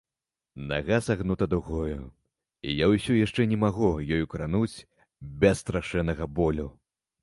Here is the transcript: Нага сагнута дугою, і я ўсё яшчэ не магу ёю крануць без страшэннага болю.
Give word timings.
Нага 0.69 0.97
сагнута 1.07 1.47
дугою, 1.51 1.99
і 2.71 2.75
я 2.85 2.89
ўсё 2.95 3.19
яшчэ 3.25 3.49
не 3.55 3.63
магу 3.67 3.93
ёю 4.19 4.25
крануць 4.35 4.75
без 5.45 5.65
страшэннага 5.67 6.35
болю. 6.43 6.73